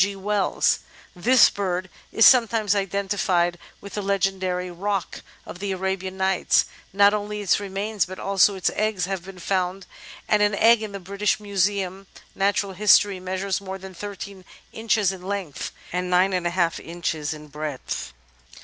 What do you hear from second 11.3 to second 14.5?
Museum (Natural History) measures more than 13